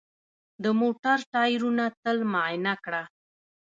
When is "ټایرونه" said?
1.33-1.85